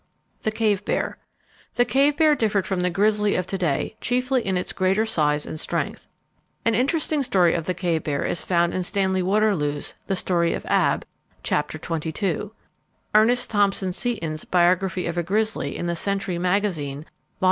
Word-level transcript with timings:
The 0.41 0.49
Cave 0.51 0.83
Bear. 0.83 1.19
The 1.75 1.85
cave 1.85 2.17
bear 2.17 2.33
differed 2.33 2.65
from 2.65 2.79
the 2.79 2.89
grizzly 2.89 3.35
of 3.35 3.45
to 3.45 3.55
day 3.55 3.95
chiefly 4.01 4.43
in 4.43 4.57
its 4.57 4.73
greater 4.73 5.05
size 5.05 5.45
and 5.45 5.59
strength. 5.59 6.07
An 6.65 6.73
interesting 6.73 7.21
story 7.21 7.53
of 7.53 7.65
the 7.67 7.75
cave 7.75 8.03
bear 8.05 8.25
is 8.25 8.43
found 8.43 8.73
in 8.73 8.81
Stanley 8.81 9.21
Waterloo's 9.21 9.93
The 10.07 10.15
Story 10.15 10.53
of 10.55 10.65
Ab, 10.67 11.05
Chapter 11.43 11.77
XXII. 11.77 12.49
Ernest 13.13 13.51
Thompson 13.51 13.91
Seton's 13.91 14.43
"Biography 14.43 15.05
of 15.05 15.19
a 15.19 15.21
Grizzly," 15.23 15.77
in 15.77 15.85
The 15.85 15.95
Century 15.95 16.39
Magazine, 16.39 17.01
Vol. 17.03 17.09